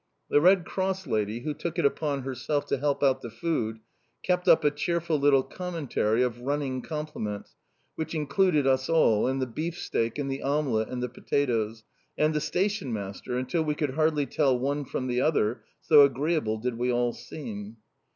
The 0.31 0.41
Red 0.41 0.65
Cross 0.65 1.05
lady, 1.05 1.41
who 1.41 1.53
took 1.53 1.77
it 1.77 1.85
upon 1.85 2.23
herself 2.23 2.65
to 2.65 2.77
help 2.79 3.03
out 3.03 3.21
the 3.21 3.29
food, 3.29 3.81
kept 4.23 4.47
up 4.47 4.63
a 4.63 4.71
cheerful 4.71 5.19
little 5.19 5.43
commentary 5.43 6.23
of 6.23 6.41
running 6.41 6.81
compliments 6.81 7.53
which 7.95 8.15
included 8.15 8.65
us 8.65 8.89
all, 8.89 9.27
and 9.27 9.39
the 9.39 9.45
beef 9.45 9.77
steak, 9.77 10.17
and 10.17 10.27
the 10.31 10.41
omelette, 10.41 10.89
and 10.89 11.03
the 11.03 11.07
potatoes, 11.09 11.83
and 12.17 12.33
the 12.33 12.41
stationmaster, 12.41 13.37
until 13.37 13.61
we 13.63 13.75
could 13.75 13.91
hardly 13.93 14.25
tell 14.25 14.57
one 14.57 14.85
from 14.85 15.05
the 15.05 15.21
other, 15.21 15.63
so 15.81 16.01
agreeable 16.01 16.57
did 16.57 16.79
we 16.79 16.91
all 16.91 17.13
seem! 17.13 17.77